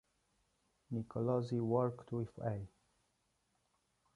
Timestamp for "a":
2.39-2.67